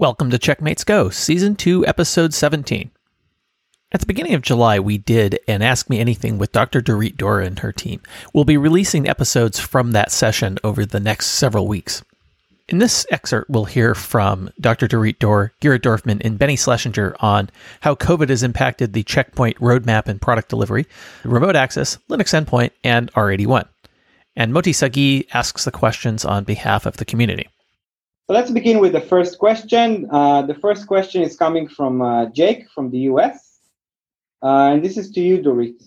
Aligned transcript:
Welcome 0.00 0.30
to 0.30 0.38
Checkmates 0.38 0.82
Go, 0.82 1.10
Season 1.10 1.54
2, 1.54 1.86
Episode 1.86 2.32
17. 2.32 2.90
At 3.92 4.00
the 4.00 4.06
beginning 4.06 4.32
of 4.32 4.40
July, 4.40 4.80
we 4.80 4.96
did 4.96 5.38
an 5.46 5.60
Ask 5.60 5.90
Me 5.90 5.98
Anything 6.00 6.38
with 6.38 6.52
Dr. 6.52 6.80
Dorit 6.80 7.18
Dor 7.18 7.40
and 7.40 7.58
her 7.58 7.70
team. 7.70 8.00
We'll 8.32 8.46
be 8.46 8.56
releasing 8.56 9.06
episodes 9.06 9.58
from 9.58 9.92
that 9.92 10.10
session 10.10 10.56
over 10.64 10.86
the 10.86 11.00
next 11.00 11.26
several 11.26 11.68
weeks. 11.68 12.02
In 12.66 12.78
this 12.78 13.04
excerpt, 13.10 13.50
we'll 13.50 13.66
hear 13.66 13.94
from 13.94 14.48
Dr. 14.58 14.88
Dorit 14.88 15.18
Dor, 15.18 15.52
Gera 15.60 15.78
Dorfman, 15.78 16.22
and 16.24 16.38
Benny 16.38 16.56
Schlesinger 16.56 17.14
on 17.20 17.50
how 17.82 17.94
COVID 17.94 18.30
has 18.30 18.42
impacted 18.42 18.94
the 18.94 19.02
Check 19.02 19.34
Point 19.34 19.58
roadmap 19.58 20.08
and 20.08 20.18
product 20.18 20.48
delivery, 20.48 20.86
remote 21.24 21.56
access, 21.56 21.98
Linux 22.08 22.32
endpoint, 22.32 22.70
and 22.82 23.12
R81. 23.12 23.68
And 24.34 24.54
Moti 24.54 24.72
Sagi 24.72 25.28
asks 25.34 25.66
the 25.66 25.70
questions 25.70 26.24
on 26.24 26.44
behalf 26.44 26.86
of 26.86 26.96
the 26.96 27.04
community. 27.04 27.50
So 28.30 28.34
let's 28.34 28.52
begin 28.52 28.78
with 28.78 28.92
the 28.92 29.00
first 29.00 29.40
question. 29.40 30.06
Uh, 30.08 30.42
the 30.42 30.54
first 30.54 30.86
question 30.86 31.20
is 31.20 31.36
coming 31.36 31.66
from 31.66 32.00
uh, 32.00 32.26
Jake 32.26 32.70
from 32.70 32.88
the 32.88 32.98
US. 33.10 33.58
Uh, 34.40 34.70
and 34.70 34.84
this 34.84 34.96
is 34.96 35.10
to 35.14 35.20
you, 35.20 35.38
Dorit. 35.38 35.82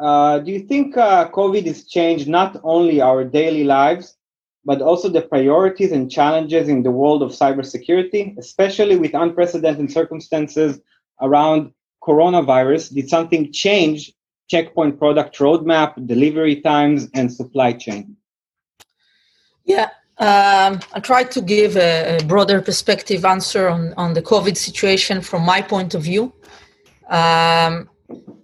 Uh, 0.00 0.38
do 0.38 0.50
you 0.50 0.60
think 0.60 0.96
uh, 0.96 1.28
COVID 1.28 1.66
has 1.66 1.84
changed 1.84 2.26
not 2.26 2.58
only 2.64 3.02
our 3.02 3.22
daily 3.22 3.64
lives, 3.64 4.16
but 4.64 4.80
also 4.80 5.10
the 5.10 5.20
priorities 5.20 5.92
and 5.92 6.10
challenges 6.10 6.70
in 6.70 6.82
the 6.82 6.90
world 6.90 7.22
of 7.22 7.32
cybersecurity, 7.32 8.38
especially 8.38 8.96
with 8.96 9.12
unprecedented 9.12 9.92
circumstances 9.92 10.80
around 11.20 11.74
coronavirus? 12.02 12.94
Did 12.94 13.10
something 13.10 13.52
change 13.52 14.14
Check 14.48 14.74
Point 14.74 14.98
product 14.98 15.36
roadmap, 15.36 16.06
delivery 16.06 16.62
times, 16.62 17.10
and 17.12 17.30
supply 17.30 17.74
chain? 17.74 18.16
Yeah, 19.66 19.90
um, 20.20 20.80
I'll 20.92 21.00
try 21.00 21.22
to 21.22 21.40
give 21.40 21.76
a, 21.76 22.18
a, 22.18 22.24
broader 22.24 22.60
perspective 22.60 23.24
answer 23.24 23.68
on, 23.68 23.94
on 23.96 24.14
the 24.14 24.22
COVID 24.22 24.56
situation 24.56 25.20
from 25.20 25.42
my 25.44 25.62
point 25.62 25.94
of 25.94 26.02
view. 26.02 26.32
Um, 27.08 27.88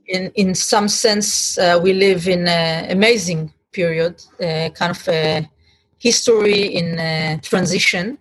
in, 0.07 0.31
in 0.37 0.55
some 0.55 0.89
sense, 0.89 1.59
uh, 1.59 1.81
we 1.83 1.93
live 1.93 2.29
in 2.29 2.47
an 2.47 2.93
amazing 2.93 3.53
period, 3.73 4.23
uh, 4.41 4.69
kind 4.71 4.93
of 4.93 5.09
a 5.09 5.51
history 5.99 6.63
in 6.63 6.99
uh, 6.99 7.39
transition. 7.43 8.19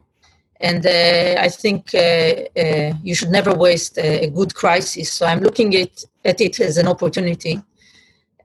And 0.59 0.85
uh, 0.85 1.35
I 1.39 1.49
think 1.49 1.93
uh, 1.93 1.97
uh, 1.97 2.93
you 3.03 3.13
should 3.13 3.29
never 3.29 3.53
waste 3.53 3.97
a, 3.97 4.25
a, 4.25 4.29
good 4.29 4.55
crisis. 4.55 5.11
So 5.11 5.25
I'm 5.25 5.41
looking 5.41 5.75
at, 5.75 6.03
at 6.25 6.41
it 6.41 6.59
as 6.59 6.77
an 6.77 6.87
opportunity 6.87 7.61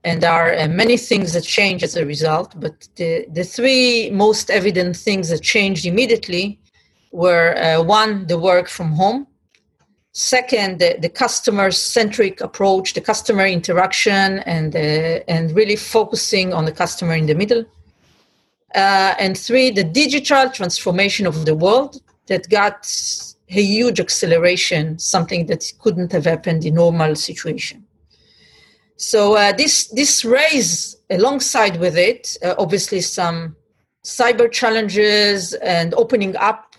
and 0.03 0.21
there 0.21 0.31
are 0.31 0.53
uh, 0.57 0.67
many 0.67 0.97
things 0.97 1.33
that 1.33 1.43
change 1.43 1.83
as 1.83 1.95
a 1.95 2.05
result 2.05 2.53
but 2.59 2.87
the, 2.95 3.25
the 3.31 3.43
three 3.43 4.09
most 4.11 4.49
evident 4.49 4.95
things 4.95 5.29
that 5.29 5.41
changed 5.41 5.85
immediately 5.85 6.59
were 7.11 7.57
uh, 7.57 7.81
one 7.83 8.27
the 8.27 8.37
work 8.37 8.67
from 8.67 8.91
home. 8.91 9.27
Second 10.11 10.79
the, 10.79 10.97
the 10.99 11.09
customer 11.09 11.71
centric 11.71 12.41
approach 12.41 12.93
the 12.93 13.01
customer 13.01 13.45
interaction 13.45 14.39
and 14.39 14.75
uh, 14.75 14.79
and 15.27 15.55
really 15.55 15.75
focusing 15.75 16.53
on 16.53 16.65
the 16.65 16.71
customer 16.71 17.13
in 17.13 17.25
the 17.25 17.35
middle. 17.35 17.65
Uh, 18.75 19.15
and 19.19 19.37
three 19.37 19.71
the 19.71 19.83
digital 19.83 20.49
transformation 20.49 21.25
of 21.25 21.45
the 21.45 21.55
world 21.55 22.01
that 22.27 22.47
got 22.49 22.87
a 23.49 23.61
huge 23.61 23.99
acceleration 23.99 24.99
something 24.99 25.47
that 25.47 25.63
couldn't 25.79 26.11
have 26.11 26.25
happened 26.25 26.63
in 26.65 26.75
normal 26.75 27.15
situation 27.15 27.83
so 28.99 29.37
uh, 29.37 29.53
this 29.53 29.87
this 29.87 30.25
raised 30.25 30.97
alongside 31.09 31.79
with 31.79 31.97
it, 31.97 32.35
uh, 32.43 32.53
obviously 32.57 32.99
some 32.99 33.55
cyber 34.03 34.51
challenges 34.51 35.53
and 35.53 35.93
opening 35.93 36.35
up 36.35 36.75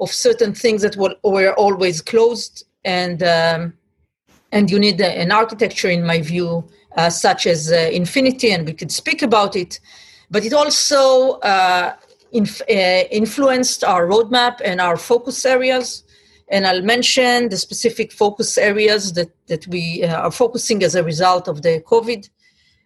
of 0.00 0.10
certain 0.10 0.52
things 0.52 0.82
that 0.82 0.96
were, 0.96 1.14
were 1.22 1.54
always 1.54 2.02
closed, 2.02 2.64
and 2.84 3.22
um, 3.22 3.72
and 4.50 4.68
you 4.68 4.80
need 4.80 5.00
an 5.00 5.30
architecture, 5.30 5.88
in 5.88 6.04
my 6.04 6.20
view, 6.20 6.68
uh, 6.96 7.08
such 7.08 7.46
as 7.46 7.70
uh, 7.70 7.88
Infinity, 7.92 8.50
and 8.50 8.66
we 8.66 8.72
could 8.72 8.90
speak 8.90 9.22
about 9.22 9.54
it. 9.54 9.78
But 10.28 10.44
it 10.44 10.52
also 10.52 11.38
uh, 11.38 11.94
inf- 12.32 12.62
uh, 12.62 13.04
influenced 13.12 13.84
our 13.84 14.08
roadmap 14.08 14.60
and 14.64 14.80
our 14.80 14.96
focus 14.96 15.46
areas 15.46 16.02
and 16.50 16.66
I'll 16.66 16.82
mention 16.82 17.48
the 17.48 17.56
specific 17.56 18.12
focus 18.12 18.58
areas 18.58 19.12
that, 19.12 19.30
that 19.46 19.66
we 19.68 20.02
uh, 20.02 20.22
are 20.22 20.32
focusing 20.32 20.82
as 20.82 20.96
a 20.96 21.04
result 21.04 21.46
of 21.46 21.62
the 21.62 21.80
COVID. 21.86 22.28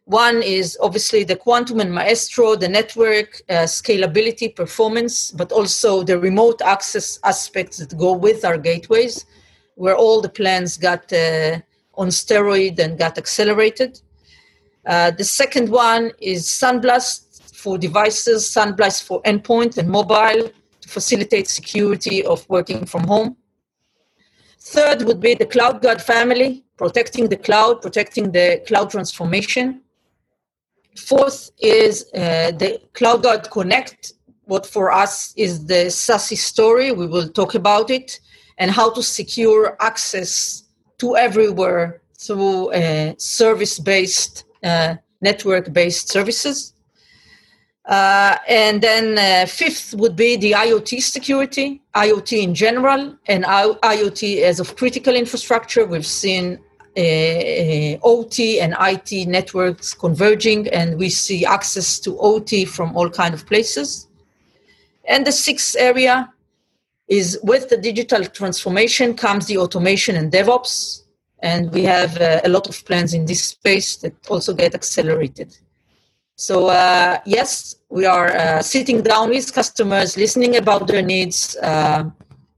One 0.05 0.43
is 0.43 0.77
obviously 0.83 1.25
the 1.25 1.37
Quantum 1.37 1.81
and 1.81 1.91
Maestro, 1.91 2.57
the 2.57 2.69
network, 2.69 3.41
uh, 3.49 3.65
scalability, 3.65 4.55
performance, 4.55 5.31
but 5.31 5.51
also 5.51 6.03
the 6.03 6.19
remote 6.19 6.61
access 6.61 7.19
aspects 7.25 7.79
that 7.79 7.97
go 7.97 8.13
with 8.13 8.45
our 8.45 8.59
gateways, 8.59 9.25
where 9.77 9.97
all 9.97 10.21
the 10.21 10.29
plans 10.29 10.77
got 10.77 11.11
uh, 11.11 11.59
on 11.95 12.09
steroid 12.09 12.79
and 12.79 12.99
got 12.99 13.17
accelerated. 13.17 13.99
Uh, 14.85 15.11
the 15.11 15.25
second 15.25 15.71
one 15.71 16.13
is 16.21 16.45
SandBlast 16.45 17.55
for 17.55 17.79
devices, 17.79 18.45
SandBlast 18.55 19.05
for 19.05 19.23
endpoint 19.23 19.79
and 19.79 19.89
mobile 19.89 20.51
to 20.83 20.89
facilitate 20.89 21.49
security 21.49 22.23
of 22.23 22.47
working 22.51 22.85
from 22.85 23.05
home. 23.05 23.39
Third 24.65 25.03
would 25.03 25.21
be 25.21 25.35
the 25.35 25.47
Cloud 25.47 25.83
CloudGuard 25.83 26.01
family, 26.01 26.65
protecting 26.79 27.29
the 27.29 27.37
cloud, 27.37 27.83
protecting 27.83 28.33
the 28.33 28.63
cloud 28.67 28.91
transformation. 28.91 29.83
Fourth 30.97 31.51
is 31.59 32.07
uh, 32.15 32.51
the 32.53 32.81
CloudGuard 32.95 33.51
Connect, 33.51 34.15
what 34.45 34.67
for 34.67 34.91
us 34.91 35.35
is 35.37 35.67
the 35.67 35.87
SASE 35.91 36.37
story. 36.37 36.93
We 36.93 37.07
will 37.07 37.29
talk 37.29 37.55
about 37.55 37.91
it 37.91 38.21
and 38.59 38.71
how 38.71 38.91
to 38.91 39.03
secure 39.03 39.77
access 39.81 40.65
to 40.99 41.17
everywhere 41.17 42.01
through 42.19 42.73
uh, 42.73 43.15
service 43.19 43.79
based, 43.79 44.45
uh, 44.63 44.97
network 45.21 45.73
based 45.73 46.09
services. 46.09 46.74
Uh, 47.87 48.39
and 48.49 48.81
then 48.81 49.19
uh, 49.19 49.47
fifth 49.47 49.95
would 49.95 50.17
be 50.17 50.37
the 50.37 50.53
IoT 50.53 51.03
security, 51.03 51.83
IoT 51.95 52.43
in 52.43 52.55
general, 52.55 53.15
and 53.27 53.45
I- 53.45 53.79
IoT 53.97 54.43
as 54.43 54.59
of 54.59 54.75
critical 54.77 55.15
infrastructure. 55.15 55.85
We've 55.85 56.07
seen 56.07 56.59
uh, 56.97 57.01
uh 57.01 57.99
OT 58.03 58.61
and 58.61 58.75
IT 58.81 59.29
networks 59.29 59.93
converging, 59.93 60.69
and 60.69 60.97
we 60.97 61.11
see 61.11 61.45
access 61.45 61.99
to 62.01 62.19
OT 62.21 62.65
from 62.65 62.97
all 62.97 63.11
kind 63.11 63.35
of 63.35 63.45
places. 63.47 64.09
And 65.07 65.27
the 65.27 65.33
sixth 65.33 65.77
area 65.79 66.33
is 67.09 67.39
with 67.43 67.69
the 67.69 67.77
digital 67.77 68.25
transformation 68.25 69.15
comes 69.15 69.47
the 69.47 69.59
automation 69.59 70.17
and 70.17 70.33
DevOps, 70.33 71.03
and 71.41 71.71
we 71.73 71.83
have 71.83 72.19
uh, 72.19 72.41
a 72.45 72.49
lot 72.49 72.67
of 72.67 72.83
plans 72.87 73.13
in 73.13 73.27
this 73.27 73.45
space 73.45 73.97
that 73.97 74.15
also 74.31 74.55
get 74.55 74.75
accelerated. 74.75 75.55
So 76.37 76.67
uh, 76.67 77.19
yes, 77.25 77.77
we 77.91 78.07
are 78.07 78.35
uh, 78.35 78.63
sitting 78.63 79.03
down 79.03 79.31
with 79.31 79.53
customers, 79.53 80.17
listening 80.17 80.57
about 80.57 80.89
their 80.89 81.03
needs, 81.03 81.57
uh, 81.63 82.11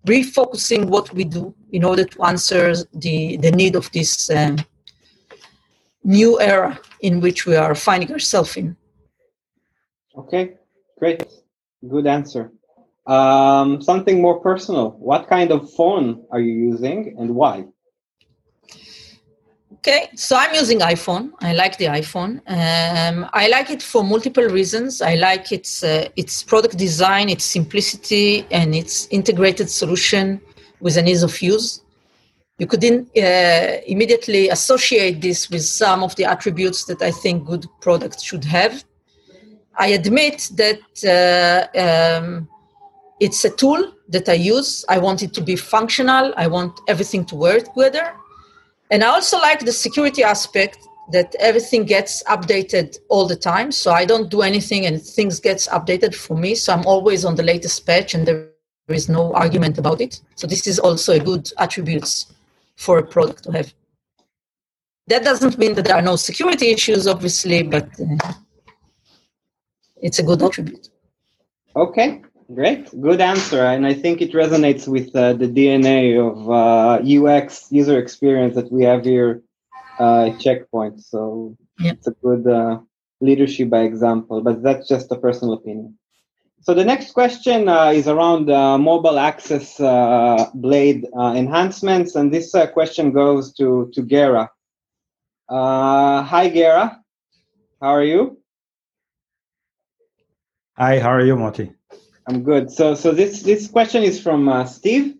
refocusing 0.06 0.87
what 0.87 1.12
we 1.12 1.25
do 1.25 1.54
in 1.72 1.84
order 1.84 2.04
to 2.04 2.22
answer 2.22 2.75
the, 2.94 3.36
the 3.36 3.50
need 3.53 3.76
of 3.76 3.91
this 3.92 4.31
um, 4.31 4.56
new 6.04 6.41
era 6.41 6.78
in 7.00 7.20
which 7.20 7.44
we 7.44 7.54
are 7.56 7.75
finding 7.75 8.10
ourselves 8.12 8.56
in. 8.56 8.76
Okay, 10.16 10.54
great. 10.98 11.25
Good 11.86 12.06
answer. 12.06 12.53
Um, 13.06 13.82
something 13.82 14.22
more 14.22 14.41
personal. 14.41 14.92
What 14.92 15.28
kind 15.28 15.50
of 15.53 15.70
phone 15.75 16.25
are 16.31 16.41
you 16.41 16.53
using 16.53 17.16
and 17.19 17.34
why? 17.34 17.66
Okay, 19.76 20.09
so 20.14 20.37
I'm 20.37 20.54
using 20.54 20.81
iPhone. 20.81 21.32
I 21.41 21.53
like 21.53 21.76
the 21.76 21.84
iPhone. 21.84 22.41
Um, 22.47 23.28
I 23.32 23.48
like 23.48 23.70
it 23.70 23.82
for 23.82 24.03
multiple 24.03 24.44
reasons. 24.44 25.03
I 25.03 25.16
like 25.16 25.53
its 25.53 25.84
uh, 25.84 26.09
its 26.16 26.42
product 26.42 26.76
design, 26.78 27.28
its 27.28 27.44
simplicity, 27.44 28.47
and 28.50 28.75
its 28.75 29.06
integrated 29.09 29.69
solution 29.69 30.41
with 30.81 30.97
an 30.97 31.06
ease 31.06 31.22
of 31.22 31.41
use. 31.42 31.83
You 32.59 32.66
could 32.66 32.83
in, 32.84 33.06
uh, 33.16 33.80
immediately 33.86 34.48
associate 34.48 35.21
this 35.21 35.50
with 35.50 35.65
some 35.65 36.03
of 36.03 36.16
the 36.16 36.24
attributes 36.24 36.86
that 36.86 37.03
I 37.03 37.10
think 37.10 37.45
good 37.45 37.66
products 37.80 38.22
should 38.22 38.45
have. 38.45 38.83
I 39.78 39.89
admit 39.89 40.50
that 40.54 40.80
uh, 41.04 41.78
um, 41.84 42.48
it's 43.21 43.45
a 43.45 43.50
tool 43.50 43.92
that 44.09 44.27
I 44.28 44.39
use. 44.54 44.86
I 44.89 44.98
want 44.98 45.22
it 45.22 45.34
to 45.34 45.42
be 45.42 45.54
functional. 45.54 46.33
I 46.36 46.47
want 46.47 46.80
everything 46.89 47.27
to 47.27 47.34
work 47.34 47.65
together 47.74 48.15
and 48.91 49.03
I 49.03 49.09
also 49.09 49.38
like 49.38 49.60
the 49.60 49.72
security 49.72 50.22
aspect 50.22 50.86
that 51.12 51.34
everything 51.38 51.84
gets 51.84 52.22
updated 52.24 52.97
all 53.09 53.27
the 53.27 53.36
time. 53.36 53.71
So 53.71 53.92
I 53.92 54.04
don't 54.04 54.30
do 54.30 54.42
anything 54.42 54.86
and 54.86 55.00
things 55.00 55.41
gets 55.41 55.68
updated 55.68 56.15
for 56.15 56.36
me. 56.36 56.54
So 56.54 56.72
I'm 56.72 56.86
always 56.86 57.24
on 57.24 57.36
the 57.36 57.42
latest 57.42 57.86
patch 57.86 58.15
and 58.15 58.27
there 58.27 58.48
is 58.88 59.09
no 59.09 59.33
argument 59.34 59.78
about 59.78 60.00
it. 60.00 60.21
So 60.34 60.47
this 60.47 60.66
is 60.66 60.78
also 60.78 61.15
a 61.15 61.21
good 61.21 61.50
attributes 61.59 62.33
for 62.77 62.98
a 62.98 63.06
product 63.06 63.44
to 63.44 63.53
have. 63.53 63.72
That 65.09 65.22
doesn't 65.22 65.59
mean 65.59 65.74
that 65.74 65.84
there 65.84 65.94
are 65.94 66.03
no 66.03 66.16
security 66.16 66.71
issues, 66.71 67.06
obviously, 67.06 67.62
but 67.62 67.88
uh, 68.00 68.33
it's 70.03 70.18
a 70.18 70.22
good 70.24 70.42
attribute. 70.42 70.91
Okay, 71.77 72.22
Great, 72.54 72.89
good 73.01 73.21
answer, 73.21 73.60
and 73.60 73.84
I 73.84 73.93
think 73.93 74.22
it 74.22 74.33
resonates 74.33 74.87
with 74.87 75.15
uh, 75.16 75.33
the 75.33 75.48
DNA 75.48 76.16
of 76.16 76.48
uh, 76.48 77.01
UX 77.03 77.66
user 77.72 77.98
experience 77.98 78.54
that 78.54 78.71
we 78.71 78.84
have 78.84 79.04
here 79.04 79.43
uh, 79.98 80.27
at 80.27 80.39
Check 80.39 80.71
Point. 80.71 81.01
So 81.03 81.57
Yeah. 81.81 81.93
it's 81.93 82.07
a 82.07 82.13
good 82.22 82.47
uh, 82.47 82.78
leadership 83.21 83.69
by 83.69 83.83
example, 83.83 84.41
but 84.43 84.63
that's 84.63 84.89
just 84.89 85.10
a 85.10 85.16
personal 85.16 85.54
opinion. 85.54 85.98
So 86.60 86.72
the 86.75 86.84
next 86.84 87.13
question 87.13 87.69
uh, 87.69 87.91
is 87.91 88.07
around 88.07 88.48
uh, 88.51 88.78
mobile 88.78 89.19
access 89.19 89.81
uh, 89.81 90.48
blade 90.54 91.07
uh, 91.19 91.34
enhancements, 91.37 92.15
and 92.15 92.33
this 92.33 92.54
uh, 92.54 92.66
question 92.69 93.13
goes 93.13 93.53
to 93.54 93.91
to 93.95 94.03
Gera. 94.03 94.51
Uh, 95.48 96.22
hi, 96.22 96.48
Gera. 96.48 97.03
How 97.81 97.91
are 97.91 98.04
you? 98.04 98.39
Hi, 100.77 101.01
how 101.01 101.10
are 101.10 101.25
you, 101.25 101.37
Moti? 101.37 101.75
I'm 102.28 102.42
good. 102.42 102.70
So, 102.70 102.94
so 102.94 103.12
this 103.12 103.42
this 103.42 103.68
question 103.68 104.02
is 104.02 104.20
from 104.20 104.48
uh, 104.48 104.64
Steve. 104.64 105.14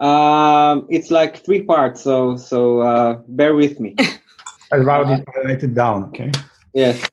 Um, 0.00 0.86
it's 0.90 1.10
like 1.10 1.44
three 1.44 1.62
parts. 1.62 2.02
So, 2.02 2.36
so 2.36 2.80
uh, 2.80 3.20
bear 3.28 3.54
with 3.54 3.80
me. 3.80 3.96
I 4.72 4.76
wrote 4.76 5.08
it, 5.08 5.24
I 5.34 5.40
write 5.40 5.62
it 5.62 5.74
down, 5.74 6.04
okay? 6.04 6.32
Yes. 6.74 7.08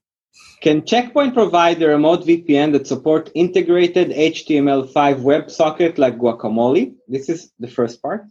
Can 0.61 0.85
Check 0.85 1.13
Point 1.13 1.33
provide 1.33 1.81
a 1.81 1.87
remote 1.87 2.25
VPN 2.25 2.71
that 2.71 2.87
support 2.87 3.29
integrated 3.35 4.11
HTML5 4.11 4.93
WebSocket 5.21 5.97
like 5.97 6.17
Guacamole? 6.17 6.95
This 7.07 7.29
is 7.29 7.51
the 7.59 7.67
first 7.67 8.01
part. 8.01 8.25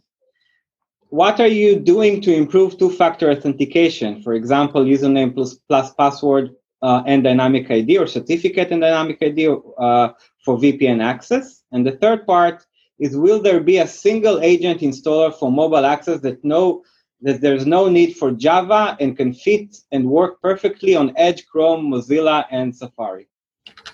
What 1.09 1.39
are 1.39 1.47
you 1.47 1.79
doing 1.79 2.21
to 2.21 2.33
improve 2.33 2.79
two-factor 2.79 3.29
authentication? 3.29 4.23
For 4.23 4.33
example, 4.33 4.83
username 4.83 5.35
plus, 5.35 5.53
plus 5.69 5.93
password 5.93 6.55
uh, 6.81 7.03
and 7.05 7.23
dynamic 7.23 7.69
ID 7.69 7.99
or 7.99 8.07
certificate 8.07 8.71
and 8.71 8.81
dynamic 8.81 9.19
ID 9.21 9.55
uh, 9.77 10.09
for 10.43 10.57
VPN 10.57 11.01
access. 11.01 11.63
And 11.71 11.85
the 11.85 11.93
third 11.93 12.25
part 12.27 12.65
is 12.99 13.17
will 13.17 13.41
there 13.41 13.59
be 13.59 13.77
a 13.79 13.87
single 13.87 14.39
agent 14.41 14.81
installer 14.81 15.33
for 15.33 15.51
mobile 15.51 15.85
access 15.85 16.19
that 16.21 16.43
know 16.43 16.83
that 17.21 17.41
there's 17.41 17.65
no 17.65 17.87
need 17.87 18.15
for 18.17 18.31
Java 18.31 18.97
and 18.99 19.15
can 19.15 19.33
fit 19.33 19.77
and 19.91 20.09
work 20.09 20.41
perfectly 20.41 20.95
on 20.95 21.13
Edge, 21.15 21.45
Chrome, 21.47 21.89
Mozilla, 21.89 22.45
and 22.51 22.75
Safari. 22.75 23.27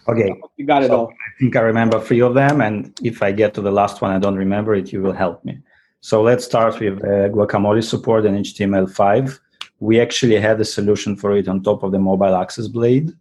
Okay, 0.07 0.33
You 0.57 0.65
got 0.65 0.83
it 0.83 0.87
So- 0.87 0.97
all. 0.97 1.07
I 1.09 1.29
think 1.39 1.55
I 1.55 1.61
remember 1.61 1.99
three 1.99 2.21
of 2.21 2.33
them, 2.33 2.61
and 2.61 2.91
if 3.03 3.21
I 3.21 3.31
get 3.31 3.53
to 3.53 3.61
the 3.61 3.71
last 3.71 4.01
one, 4.01 4.11
I 4.11 4.17
don't 4.17 4.35
remember 4.35 4.73
it, 4.73 4.91
you 4.91 5.01
will 5.03 5.13
help 5.13 5.45
me. 5.45 5.59
So 6.01 6.23
let's 6.23 6.43
start 6.45 6.79
with 6.79 6.97
uh, 7.03 7.29
Guacamole 7.29 7.83
support 7.83 8.25
and 8.25 8.35
HTML5. 8.37 9.39
We 9.79 9.99
actually 10.01 10.39
have 10.39 10.59
a 10.59 10.65
solution 10.65 11.15
for 11.15 11.35
it 11.37 11.47
on 11.47 11.61
top 11.61 11.83
of 11.83 11.91
the 11.91 11.99
mobile 11.99 12.35
access 12.35 12.67
blade. 12.67 13.11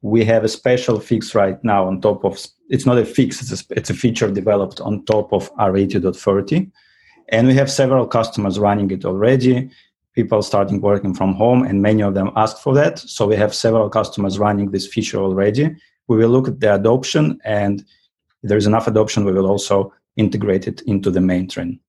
We 0.00 0.24
have 0.24 0.44
a 0.44 0.48
special 0.48 0.98
fix 0.98 1.34
right 1.34 1.62
now 1.62 1.86
on 1.86 2.00
top 2.00 2.24
of, 2.24 2.38
it's 2.68 2.86
not 2.86 2.98
a 2.98 3.04
fix, 3.04 3.40
it's 3.40 3.62
a, 3.62 3.64
it's 3.70 3.90
a 3.90 3.94
feature 3.94 4.30
developed 4.30 4.80
on 4.80 5.04
top 5.04 5.32
of 5.32 5.54
R80.30. 5.56 6.70
And 7.30 7.46
we 7.46 7.54
have 7.54 7.70
several 7.70 8.06
customers 8.06 8.58
running 8.58 8.90
it 8.90 9.04
already, 9.04 9.70
people 10.14 10.42
starting 10.42 10.80
working 10.80 11.14
from 11.14 11.34
home, 11.34 11.62
and 11.62 11.82
many 11.82 12.02
of 12.02 12.14
them 12.14 12.30
ask 12.36 12.58
for 12.58 12.74
that. 12.74 12.98
So 12.98 13.26
we 13.26 13.36
have 13.36 13.54
several 13.54 13.88
customers 13.88 14.38
running 14.38 14.70
this 14.70 14.86
feature 14.86 15.18
already. 15.18 15.76
We 16.08 16.16
will 16.16 16.30
look 16.30 16.48
at 16.48 16.60
the 16.60 16.74
adoption, 16.74 17.38
and 17.44 17.80
if 18.42 18.48
there's 18.48 18.66
enough 18.66 18.86
adoption, 18.86 19.24
we 19.24 19.32
will 19.32 19.46
also 19.46 19.92
integrate 20.16 20.66
it 20.66 20.80
into 20.82 21.10
the 21.10 21.20
main 21.20 21.48
train. 21.48 21.80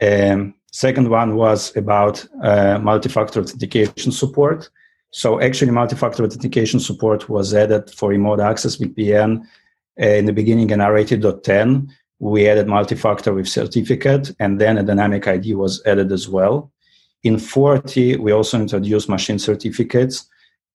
Um, 0.00 0.54
second 0.72 1.08
one 1.08 1.36
was 1.36 1.74
about 1.76 2.26
uh, 2.42 2.78
multi-factor 2.78 3.40
authentication 3.40 4.12
support. 4.12 4.68
So 5.10 5.40
actually, 5.40 5.70
multi-factor 5.70 6.24
authentication 6.24 6.80
support 6.80 7.28
was 7.28 7.54
added 7.54 7.90
for 7.90 8.10
remote 8.10 8.40
access 8.40 8.76
VPN 8.76 9.46
in 9.96 10.26
the 10.26 10.32
beginning 10.32 10.70
in 10.70 10.80
R80.10. 10.80 11.88
We 12.18 12.48
added 12.48 12.66
multi-factor 12.66 13.34
with 13.34 13.48
certificate, 13.48 14.30
and 14.38 14.60
then 14.60 14.78
a 14.78 14.82
dynamic 14.82 15.28
ID 15.28 15.54
was 15.54 15.82
added 15.84 16.12
as 16.12 16.28
well. 16.28 16.72
In 17.22 17.38
40, 17.38 18.16
we 18.16 18.32
also 18.32 18.58
introduced 18.58 19.08
machine 19.08 19.38
certificates, 19.38 20.26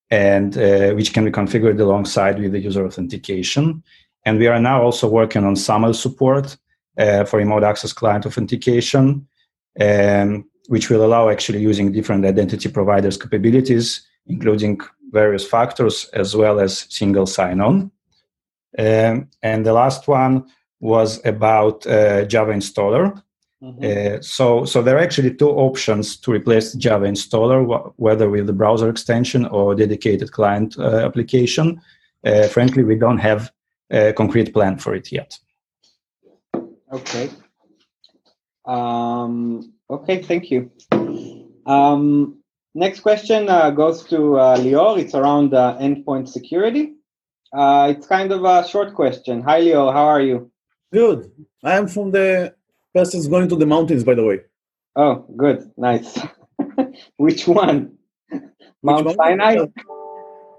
and 0.09 0.57
uh, 0.57 0.91
which 0.91 1.13
can 1.13 1.25
be 1.25 1.31
configured 1.31 1.79
alongside 1.79 2.39
with 2.39 2.51
the 2.51 2.59
user 2.59 2.85
authentication. 2.85 3.81
And 4.25 4.37
we 4.37 4.47
are 4.47 4.59
now 4.59 4.83
also 4.83 5.09
working 5.09 5.43
on 5.43 5.55
SAML 5.55 5.93
support 5.93 6.57
uh, 6.97 7.23
for 7.23 7.37
remote 7.37 7.63
access 7.63 7.93
client 7.93 8.25
authentication, 8.25 9.27
um, 9.79 10.45
which 10.67 10.89
will 10.89 11.03
allow 11.03 11.29
actually 11.29 11.59
using 11.59 11.91
different 11.91 12.25
identity 12.25 12.69
providers 12.69 13.17
capabilities, 13.17 14.05
including 14.27 14.79
various 15.11 15.47
factors 15.47 16.05
as 16.13 16.35
well 16.35 16.59
as 16.59 16.85
single 16.89 17.25
sign-on. 17.25 17.91
Um, 18.77 19.27
and 19.41 19.65
the 19.65 19.73
last 19.73 20.07
one 20.07 20.45
was 20.79 21.23
about 21.25 21.85
uh, 21.87 22.25
Java 22.25 22.53
installer. 22.53 23.21
Mhm. 23.63 23.83
Uh, 23.83 24.21
so, 24.21 24.65
so 24.65 24.81
there 24.81 24.95
are 24.97 25.03
actually 25.03 25.35
two 25.35 25.49
options 25.49 26.17
to 26.17 26.31
replace 26.31 26.73
Java 26.73 27.05
installer, 27.05 27.63
wh- 27.63 27.99
whether 27.99 28.27
with 28.29 28.47
the 28.47 28.53
browser 28.53 28.89
extension 28.89 29.45
or 29.45 29.75
dedicated 29.75 30.31
client 30.31 30.75
uh, 30.79 31.05
application. 31.05 31.79
Uh, 32.25 32.47
frankly, 32.47 32.83
we 32.83 32.95
don't 32.95 33.19
have 33.19 33.51
a 33.91 34.13
concrete 34.13 34.51
plan 34.53 34.77
for 34.77 34.95
it 34.95 35.11
yet. 35.11 35.37
Okay. 36.91 37.29
Um, 38.65 39.73
okay, 39.89 40.23
thank 40.23 40.49
you. 40.49 40.71
Um, 41.65 42.39
next 42.73 43.01
question 43.01 43.47
uh, 43.49 43.69
goes 43.69 44.03
to 44.05 44.39
uh, 44.39 44.57
Lior. 44.57 44.97
It's 44.97 45.13
around 45.13 45.53
uh, 45.53 45.77
endpoint 45.79 46.29
security. 46.29 46.95
Uh, 47.53 47.93
it's 47.95 48.07
kind 48.07 48.31
of 48.31 48.43
a 48.45 48.67
short 48.67 48.93
question. 48.93 49.41
Hi, 49.43 49.61
Lior. 49.61 49.91
How 49.91 50.05
are 50.05 50.21
you? 50.21 50.51
Good. 50.93 51.31
I 51.63 51.77
am 51.77 51.87
from 51.87 52.11
the 52.11 52.55
persons 52.93 53.27
going 53.27 53.49
to 53.49 53.55
the 53.55 53.65
mountains, 53.65 54.03
by 54.03 54.15
the 54.15 54.23
way. 54.23 54.39
Oh, 54.95 55.25
good. 55.35 55.71
Nice. 55.77 56.19
Which 57.17 57.47
one? 57.47 57.97
Mount 58.83 59.05
one? 59.05 59.15
Sinai? 59.15 59.65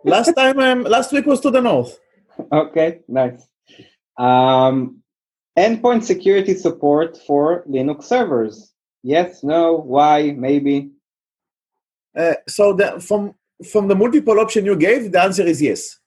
Last 0.04 0.32
time, 0.34 0.58
um, 0.58 0.82
last 0.82 1.12
week 1.12 1.26
was 1.26 1.40
to 1.40 1.50
the 1.50 1.60
north. 1.60 1.98
Okay, 2.50 3.00
nice. 3.08 3.46
Um, 4.18 5.02
endpoint 5.58 6.02
security 6.02 6.54
support 6.54 7.18
for 7.26 7.64
Linux 7.68 8.04
servers. 8.04 8.72
Yes, 9.02 9.42
no, 9.42 9.74
why, 9.74 10.34
maybe. 10.36 10.90
Uh, 12.16 12.34
so 12.48 12.72
the, 12.72 13.00
from 13.00 13.34
from 13.70 13.88
the 13.88 13.94
multiple 13.94 14.40
option 14.40 14.64
you 14.64 14.76
gave, 14.76 15.12
the 15.12 15.22
answer 15.22 15.44
is 15.44 15.62
yes. 15.62 15.98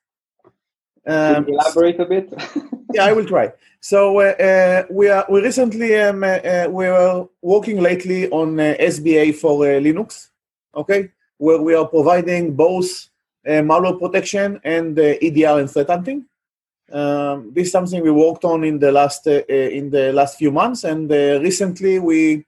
Can 1.05 1.35
Um, 1.35 1.47
you 1.47 1.53
elaborate 1.53 1.99
a 1.99 2.05
bit? 2.05 2.33
yeah, 2.93 3.05
I 3.05 3.13
will 3.13 3.25
try. 3.25 3.51
So 3.79 4.19
uh, 4.19 4.23
uh, 4.23 4.83
we 4.89 5.09
are 5.09 5.25
we 5.29 5.41
recently 5.41 5.95
um, 5.95 6.23
uh, 6.23 6.27
uh, 6.27 6.67
we 6.71 6.87
are 6.87 7.27
working 7.41 7.79
lately 7.81 8.27
on 8.31 8.59
uh, 8.59 8.75
SBA 8.79 9.35
for 9.35 9.63
uh, 9.63 9.79
Linux, 9.79 10.29
okay, 10.75 11.11
where 11.37 11.61
we 11.61 11.75
are 11.75 11.85
providing 11.87 12.55
both 12.55 13.09
uh, 13.47 13.61
malware 13.61 13.99
protection 13.99 14.59
and 14.63 14.97
uh, 14.97 15.13
EDR 15.21 15.59
and 15.59 15.69
threat 15.69 15.89
hunting. 15.89 16.25
Um, 16.91 17.51
this 17.53 17.67
is 17.67 17.71
something 17.71 18.01
we 18.01 18.09
worked 18.11 18.43
on 18.43 18.63
in 18.63 18.79
the 18.79 18.91
last 18.91 19.27
in 19.27 19.91
the 19.91 20.11
last 20.13 20.37
few 20.39 20.51
months, 20.51 20.83
and 20.83 21.11
uh, 21.11 21.39
recently 21.41 21.99
we 21.99 22.43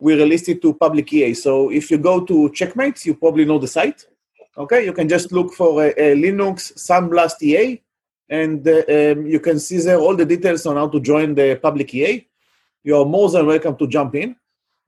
we 0.00 0.14
released 0.14 0.48
it 0.48 0.60
to 0.62 0.74
public 0.74 1.12
EA. 1.12 1.34
So 1.34 1.70
if 1.70 1.90
you 1.92 1.98
go 1.98 2.24
to 2.24 2.50
Checkmate, 2.50 3.06
you 3.06 3.14
probably 3.14 3.44
know 3.44 3.58
the 3.60 3.68
site. 3.68 4.04
Okay, 4.58 4.84
you 4.84 4.92
can 4.92 5.08
just 5.08 5.30
look 5.32 5.54
for 5.54 5.74
Linux 5.96 6.72
SandBlast 6.76 7.40
EA, 7.42 7.80
and 8.32 8.66
uh, 8.66 8.82
um, 8.88 9.26
you 9.26 9.40
can 9.40 9.58
see 9.58 9.78
there 9.78 9.98
all 9.98 10.16
the 10.16 10.24
details 10.24 10.64
on 10.64 10.76
how 10.76 10.88
to 10.88 10.98
join 11.00 11.34
the 11.34 11.58
public 11.62 11.94
EA. 11.94 12.26
You 12.82 12.96
are 12.96 13.04
more 13.04 13.28
than 13.30 13.46
welcome 13.46 13.76
to 13.76 13.86
jump 13.86 14.14
in. 14.14 14.34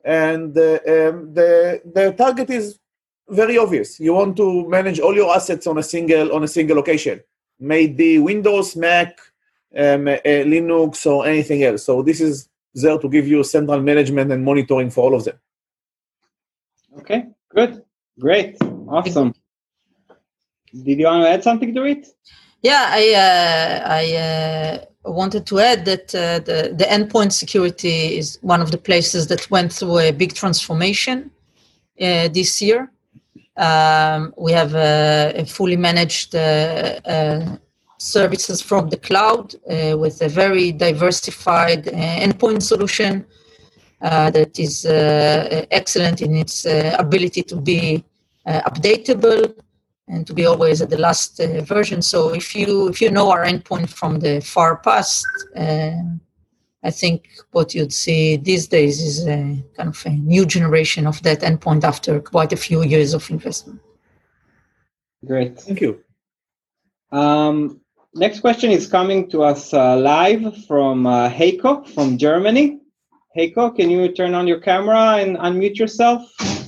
And 0.03 0.57
uh, 0.57 0.79
um, 0.95 1.35
the 1.39 1.83
the 1.97 2.15
target 2.17 2.49
is 2.49 2.79
very 3.29 3.59
obvious. 3.59 4.01
You 4.01 4.15
want 4.15 4.37
to 4.39 4.49
manage 4.69 4.99
all 4.99 5.15
your 5.15 5.31
assets 5.37 5.67
on 5.67 5.77
a 5.77 5.83
single 5.83 6.33
on 6.35 6.43
a 6.43 6.49
single 6.49 6.77
location, 6.77 7.21
maybe 7.61 8.19
Windows, 8.19 8.77
Mac, 8.77 9.19
um, 9.77 10.09
uh, 10.09 10.17
Linux, 10.53 11.05
or 11.05 11.27
anything 11.27 11.65
else. 11.65 11.85
So 11.85 12.03
this 12.03 12.21
is 12.23 12.49
there 12.75 12.99
to 12.99 13.09
give 13.09 13.29
you 13.29 13.45
central 13.45 13.81
management 13.81 14.33
and 14.33 14.43
monitoring 14.43 14.91
for 14.91 15.05
all 15.05 15.15
of 15.15 15.25
them. 15.25 15.39
okay, 16.99 17.27
good, 17.55 17.83
great, 18.19 18.57
awesome. 18.89 19.35
Did 20.87 20.99
you 20.99 21.07
want 21.07 21.25
to 21.25 21.31
add 21.31 21.45
something 21.45 21.75
to 21.75 21.85
it? 21.85 22.09
Yeah, 22.65 22.87
I 22.89 23.13
uh, 23.13 23.89
I 24.01 24.05
uh, 24.17 25.11
wanted 25.11 25.45
to 25.49 25.59
add 25.61 25.85
that 25.85 26.15
uh, 26.15 26.39
the 26.39 26.73
the 26.75 26.87
endpoint 26.87 27.33
security 27.33 28.17
is 28.17 28.39
one 28.41 28.63
of 28.63 28.71
the 28.71 28.79
places 28.79 29.27
that 29.27 29.51
went 29.51 29.71
through 29.71 29.99
a 29.99 30.13
big 30.13 30.33
transformation 30.33 31.31
uh, 32.01 32.29
this 32.29 32.63
year. 32.63 32.91
Um, 33.59 34.33
we 34.39 34.53
have 34.53 34.75
uh, 34.75 35.43
a 35.43 35.45
fully 35.45 35.77
managed 35.77 36.35
uh, 36.35 37.59
services 37.99 38.63
from 38.63 38.89
the 38.89 38.97
cloud 38.97 39.55
with 40.03 40.23
a 40.23 40.31
very 40.31 40.73
diversified 40.73 41.85
endpoint 41.85 42.63
solution 42.63 43.27
that 44.01 44.59
is 44.59 44.87
excellent 45.71 46.23
in 46.23 46.35
its 46.35 46.65
ability 46.65 47.43
to 47.43 47.57
be 47.57 48.03
updatable, 48.47 49.55
and 50.09 50.27
to 50.27 50.35
be 50.35 50.45
always 50.47 50.83
at 50.83 50.91
the 50.91 50.99
last 50.99 51.41
uh, 51.41 51.61
version. 51.63 52.03
So 52.03 52.35
if 52.35 52.55
you 52.55 52.89
if 52.89 53.01
you 53.01 53.11
know 53.11 53.31
our 53.31 53.45
endpoint 53.45 53.89
from 53.89 54.21
the 54.21 54.41
far 54.41 54.77
past, 54.77 55.27
uh, 55.57 55.93
I 56.83 56.91
think 56.91 57.29
what 57.53 57.75
you'd 57.75 57.93
see 57.93 58.37
these 58.37 58.69
days 58.69 59.01
is 59.01 59.27
a 59.27 59.65
kind 59.77 59.89
of 59.89 60.03
a 60.07 60.11
new 60.11 60.45
generation 60.45 61.07
of 61.07 61.23
that 61.23 61.41
endpoint 61.41 61.85
after 61.85 62.21
quite 62.21 62.53
a 62.53 62.57
few 62.57 62.83
years 62.83 63.15
of 63.15 63.29
investment. 63.31 63.81
Great. 65.25 65.59
Thank 65.59 65.81
you. 65.81 66.01
Um, 67.11 67.81
next 68.15 68.41
question 68.41 68.71
is 68.71 68.87
coming 68.87 69.31
to 69.31 69.43
us 69.43 69.73
uh, 69.73 69.97
live 69.97 70.67
from 70.67 71.07
uh, 71.07 71.31
Heiko 71.31 71.89
from 71.95 72.19
Germany. 72.19 72.81
Heiko, 73.37 73.75
can 73.75 73.89
you 73.89 74.13
turn 74.13 74.35
on 74.35 74.47
your 74.47 74.61
camera 74.61 75.17
and 75.17 75.39
unmute 75.39 75.79
yourself? 75.79 76.23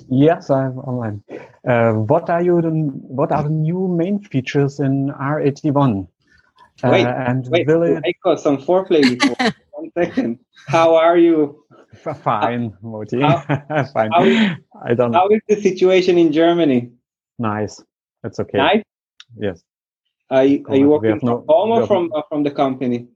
Yes, 0.08 0.50
I'm 0.50 0.78
online. 0.78 1.22
Uh, 1.66 1.92
what 1.92 2.30
are 2.30 2.42
you? 2.42 2.62
The, 2.62 2.70
what 2.70 3.32
are 3.32 3.42
the 3.42 3.50
new 3.50 3.88
main 3.88 4.20
features 4.20 4.78
in 4.78 5.08
R81? 5.08 6.06
Uh, 6.82 6.88
wait, 6.92 7.06
and 7.06 7.46
wait, 7.48 7.66
will 7.66 7.82
it... 7.82 8.04
Heiko, 8.04 8.38
some 8.38 8.58
foreplay 8.58 9.18
before. 9.18 9.36
One 9.72 9.90
second. 9.98 10.38
How 10.68 10.94
are 10.94 11.18
you? 11.18 11.64
Fine, 12.22 12.76
Moti. 12.82 13.20
Fine. 13.20 14.10
How 14.12 14.24
is, 14.24 14.50
I 14.84 14.94
don't. 14.94 15.10
Know. 15.10 15.18
How 15.18 15.28
is 15.28 15.40
the 15.48 15.60
situation 15.60 16.18
in 16.18 16.32
Germany? 16.32 16.92
Nice. 17.38 17.82
That's 18.22 18.38
okay. 18.40 18.58
Nice. 18.58 18.82
Yes. 19.36 19.62
Are 20.30 20.44
you, 20.44 20.64
are 20.68 20.76
you 20.76 20.88
working 20.88 21.20
from 21.20 21.28
no, 21.28 21.44
home 21.48 21.70
or 21.70 21.86
from 21.86 22.12
uh, 22.14 22.22
from 22.28 22.42
the 22.42 22.50
company? 22.50 23.08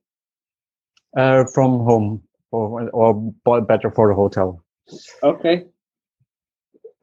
Uh, 1.17 1.45
from 1.53 1.81
home, 1.81 2.23
or, 2.53 2.89
or 2.91 3.61
better 3.63 3.91
for 3.91 4.09
the 4.09 4.15
hotel. 4.15 4.63
Okay. 5.23 5.65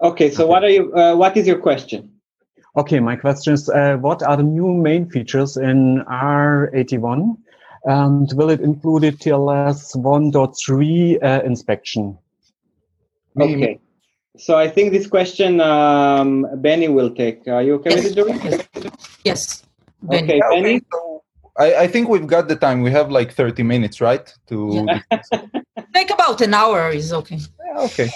Okay. 0.01 0.29
So, 0.29 0.43
okay. 0.43 0.49
what 0.49 0.63
are 0.63 0.69
you? 0.69 0.93
Uh, 0.93 1.15
what 1.15 1.37
is 1.37 1.47
your 1.47 1.59
question? 1.59 2.11
Okay, 2.75 2.99
my 2.99 3.15
question 3.15 3.53
is: 3.53 3.69
uh, 3.69 3.97
What 3.97 4.21
are 4.23 4.37
the 4.37 4.43
new 4.43 4.73
main 4.73 5.09
features 5.09 5.57
in 5.57 6.03
R81, 6.05 7.37
and 7.85 8.31
will 8.33 8.49
it 8.49 8.61
include 8.61 9.03
the 9.03 9.11
TLS 9.11 9.95
1.3 9.95 11.23
uh, 11.23 11.41
inspection? 11.43 12.17
Okay. 13.39 13.79
So 14.37 14.55
I 14.55 14.69
think 14.69 14.91
this 14.91 15.07
question 15.07 15.59
um, 15.61 16.45
Benny 16.61 16.87
will 16.87 17.09
take. 17.09 17.47
Are 17.47 17.63
you 17.63 17.75
okay 17.75 17.95
yes. 17.95 18.15
with 18.15 18.75
it, 18.75 18.91
Yes. 19.23 19.63
Benny. 20.03 20.23
Okay, 20.23 20.37
yeah, 20.37 20.49
Benny. 20.49 20.75
Okay. 20.75 20.85
So 20.91 21.23
I, 21.57 21.75
I, 21.75 21.87
think 21.87 22.07
we've 22.07 22.27
got 22.27 22.47
the 22.47 22.55
time. 22.55 22.83
We 22.83 22.91
have 22.91 23.09
like 23.09 23.33
30 23.33 23.63
minutes, 23.63 23.99
right? 23.99 24.31
To 24.49 24.85
yeah. 24.87 25.21
take 25.93 26.11
about 26.11 26.41
an 26.41 26.53
hour 26.53 26.91
is 26.91 27.11
okay. 27.13 27.39
Yeah, 27.65 27.81
okay. 27.81 28.09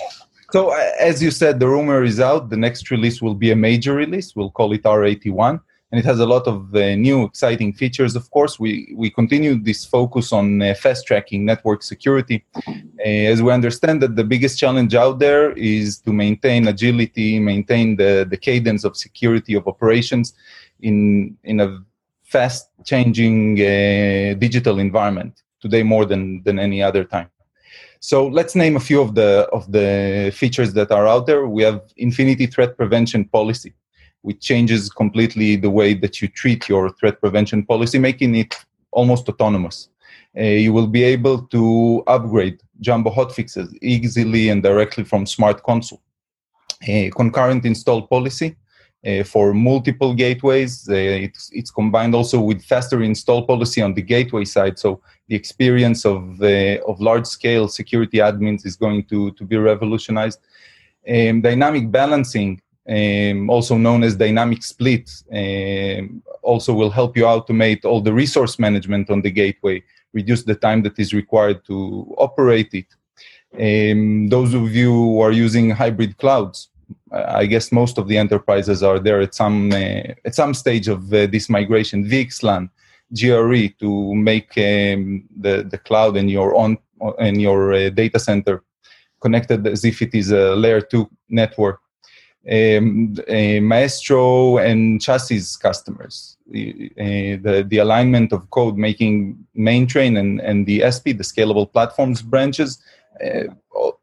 So 0.52 0.72
as 0.72 1.24
you 1.24 1.32
said, 1.32 1.60
the 1.60 1.68
rumor 1.68 2.04
is 2.04 2.20
out. 2.20 2.50
The 2.50 2.58
next 2.58 2.92
release 2.92 3.22
will 3.22 3.36
be 3.36 3.52
a 3.52 3.56
major 3.56 3.94
release. 3.94 4.36
We'll 4.36 4.52
call 4.52 4.74
it 4.74 4.84
R81 4.84 5.62
and 5.92 6.00
it 6.00 6.06
has 6.06 6.20
a 6.20 6.26
lot 6.26 6.48
of 6.48 6.74
uh, 6.74 6.96
new 6.96 7.24
exciting 7.24 7.74
features. 7.74 8.16
Of 8.16 8.30
course, 8.32 8.60
we, 8.60 8.94
we 8.96 9.10
continue 9.10 9.56
this 9.56 9.86
focus 9.86 10.32
on 10.32 10.62
uh, 10.62 10.74
fast 10.74 11.06
tracking 11.06 11.44
network 11.46 11.84
security, 11.84 12.46
uh, 12.66 12.72
as 13.02 13.42
we 13.42 13.52
understand 13.52 14.02
that 14.02 14.16
the 14.16 14.24
biggest 14.24 14.58
challenge 14.58 14.96
out 14.96 15.20
there 15.20 15.52
is 15.54 16.00
to 16.00 16.14
maintain 16.14 16.68
agility, 16.68 17.40
maintain 17.40 17.98
the, 17.98 18.26
the 18.30 18.38
cadence 18.38 18.84
of 18.86 18.96
security 18.96 19.54
of 19.54 19.68
operations 19.68 20.34
in, 20.82 21.38
in 21.44 21.60
a 21.60 21.80
fast 22.24 22.70
changing 22.86 23.60
uh, 23.60 24.34
digital 24.40 24.80
environment 24.80 25.44
today 25.60 25.84
more 25.84 26.06
than, 26.06 26.42
than 26.44 26.58
any 26.58 26.82
other 26.82 27.04
time. 27.04 27.30
So 28.02 28.28
let's 28.28 28.56
name 28.56 28.76
a 28.76 28.80
few 28.80 29.00
of 29.00 29.16
the 29.16 29.48
of 29.54 29.72
the 29.72 30.32
features 30.36 30.74
that 30.74 30.92
are 30.92 31.08
out 31.08 31.28
there. 31.28 31.48
We 31.48 31.64
have 31.64 31.82
Infinity 31.98 32.48
Threat 32.48 32.76
Prevention 32.76 33.26
Policy 33.26 33.74
which 34.22 34.40
changes 34.40 34.90
completely 34.90 35.56
the 35.56 35.70
way 35.70 35.94
that 35.94 36.22
you 36.22 36.28
treat 36.28 36.70
your 36.70 36.90
threat 36.92 37.20
prevention 37.20 37.66
policy, 37.66 37.98
making 37.98 38.36
it 38.36 38.56
almost 38.92 39.28
autonomous. 39.28 39.90
Uh, 40.38 40.44
you 40.44 40.72
will 40.72 40.88
be 40.88 41.04
able 41.04 41.42
to 41.48 42.04
upgrade 42.08 42.60
Jumbo 42.80 43.12
hotfixes 43.12 43.74
easily 43.82 44.50
and 44.50 44.64
directly 44.64 45.04
from 45.04 45.26
Smart 45.26 45.64
Console. 45.64 46.02
A 46.88 47.10
concurrent 47.12 47.66
install 47.66 48.08
policy 48.08 48.56
uh, 49.06 49.24
for 49.24 49.54
multiple 49.54 50.14
gateways. 50.14 50.88
Uh, 50.90 50.94
it's, 50.94 51.50
it's, 51.54 51.72
combined 51.72 52.14
also 52.14 52.40
with 52.40 52.64
faster 52.64 53.02
install 53.02 53.46
policy 53.46 53.82
on 53.82 53.94
the 53.94 54.02
gateway 54.02 54.46
side. 54.46 54.78
So 54.78 55.02
the 55.28 55.36
experience 55.36 56.06
of, 56.06 56.42
uh, 56.42 56.78
of 56.88 57.02
large 57.02 57.26
scale 57.26 57.68
security 57.68 58.18
admins 58.18 58.66
is 58.66 58.76
going 58.76 59.06
to, 59.06 59.32
to 59.32 59.44
be 59.44 59.58
revolutionized. 59.58 60.40
Um, 61.08 61.42
dynamic 61.42 61.90
balancing 61.90 62.62
um, 62.90 63.50
also 63.50 63.78
known 63.78 64.04
as 64.04 64.16
dynamic 64.16 64.64
split, 64.64 65.10
um, 65.32 66.22
also 66.42 66.74
will 66.74 66.90
help 66.90 67.16
you 67.16 67.24
automate 67.24 67.86
all 67.86 68.02
the 68.02 68.14
resource 68.14 68.58
management 68.58 69.10
on 69.10 69.22
the 69.22 69.32
gateway, 69.32 69.84
reduce 70.14 70.44
the 70.44 70.56
time 70.56 70.82
that 70.84 70.98
is 70.98 71.14
required 71.14 71.64
to 71.66 72.14
operate 72.18 72.74
it. 72.74 72.88
Um, 73.54 74.30
those 74.30 74.54
of 74.54 74.74
you 74.74 74.92
who 74.92 75.22
are 75.22 75.32
using 75.32 75.70
hybrid 75.70 76.18
clouds, 76.18 76.70
I 77.12 77.46
guess 77.46 77.72
most 77.72 77.98
of 77.98 78.08
the 78.08 78.18
enterprises 78.18 78.84
are 78.84 79.00
there 79.00 79.22
at 79.22 79.36
some 79.36 79.72
uh, 79.72 80.14
at 80.26 80.36
some 80.36 80.54
stage 80.54 80.88
of 80.88 81.14
uh, 81.14 81.28
this 81.28 81.50
migration. 81.50 82.06
VXLAN, 82.06 82.70
GRE 83.14 83.68
to 83.80 84.16
make 84.16 84.52
um, 84.58 85.24
the 85.40 85.68
the 85.70 85.78
cloud 85.78 86.18
and 86.18 86.30
your 86.30 86.56
on 86.56 86.78
and 87.20 87.42
your 87.42 87.74
uh, 87.74 87.90
data 87.90 88.20
center 88.20 88.64
connected 89.22 89.68
as 89.68 89.86
if 89.86 90.02
it 90.02 90.14
is 90.16 90.32
a 90.32 90.56
layer 90.56 90.82
two 90.82 91.10
network 91.30 91.80
um, 92.50 93.16
Maestro 93.62 94.58
and 94.58 95.02
chassis 95.02 95.58
customers. 95.62 96.38
Uh, 96.50 97.38
the, 97.40 97.66
the 97.68 97.78
alignment 97.78 98.34
of 98.34 98.50
code 98.50 98.78
making 98.78 99.38
main 99.54 99.88
train 99.88 100.18
and, 100.18 100.42
and 100.42 100.66
the 100.66 100.84
SP, 100.84 101.16
the 101.16 101.24
scalable 101.24 101.72
platforms 101.72 102.22
branches, 102.22 102.82
uh, 103.24 103.44